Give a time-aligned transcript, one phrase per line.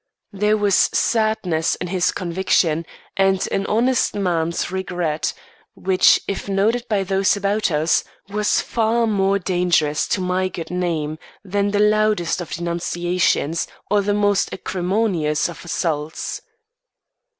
[0.33, 5.31] There was sadness in his conviction and an honest man's regret
[5.75, 11.19] which, if noted by those about us was far more dangerous to my good name
[11.45, 16.41] than the loudest of denunciations or the most acrimonious of assaults.